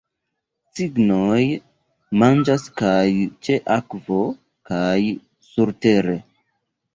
Cignoj 0.77 1.41
manĝas 2.23 2.65
kaj 2.81 3.03
ĉe 3.49 3.59
akvo 3.77 4.19
kaj 4.71 4.97
surtere. 5.51 6.19